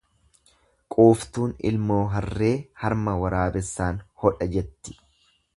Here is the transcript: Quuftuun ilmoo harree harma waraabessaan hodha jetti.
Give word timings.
Quuftuun 0.95 1.53
ilmoo 1.71 1.99
harree 2.15 2.51
harma 2.85 3.15
waraabessaan 3.27 4.03
hodha 4.25 4.53
jetti. 4.57 5.01